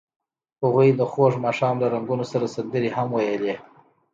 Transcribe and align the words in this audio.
هغوی 0.63 0.89
د 0.99 1.01
خوږ 1.11 1.33
ماښام 1.45 1.75
له 1.83 1.87
رنګونو 1.93 2.25
سره 2.31 2.51
سندرې 2.55 2.89
هم 2.97 3.09
ویلې. 3.13 3.55